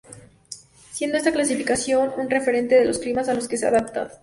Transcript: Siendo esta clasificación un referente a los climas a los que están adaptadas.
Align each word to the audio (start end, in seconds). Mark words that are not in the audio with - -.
Siendo 0.91 1.17
esta 1.17 1.31
clasificación 1.31 2.11
un 2.17 2.31
referente 2.31 2.79
a 2.81 2.85
los 2.85 2.97
climas 2.97 3.29
a 3.29 3.35
los 3.35 3.47
que 3.47 3.53
están 3.53 3.75
adaptadas. 3.75 4.17